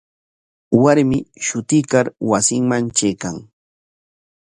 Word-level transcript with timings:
Warmi 0.83 1.19
shutuykar 1.47 2.05
wasinman 2.31 2.85
traykan. 2.95 3.35